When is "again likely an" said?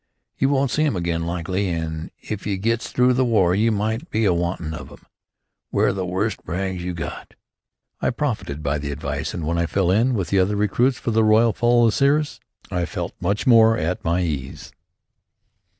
0.95-2.09